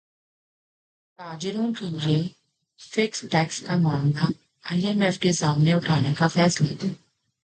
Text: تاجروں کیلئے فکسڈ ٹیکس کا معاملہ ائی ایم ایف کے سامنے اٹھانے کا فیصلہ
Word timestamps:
تاجروں 1.19 1.73
کیلئے 1.73 2.21
فکسڈ 2.79 3.31
ٹیکس 3.31 3.59
کا 3.61 3.75
معاملہ 3.77 4.31
ائی 4.65 4.85
ایم 4.87 5.01
ایف 5.01 5.19
کے 5.19 5.31
سامنے 5.33 5.73
اٹھانے 5.73 6.13
کا 6.19 6.27
فیصلہ 6.27 6.87